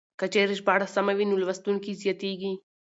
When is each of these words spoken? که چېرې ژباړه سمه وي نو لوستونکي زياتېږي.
که 0.19 0.25
چېرې 0.33 0.53
ژباړه 0.59 0.87
سمه 0.95 1.13
وي 1.17 1.25
نو 1.29 1.39
لوستونکي 1.41 1.91
زياتېږي. 2.01 2.53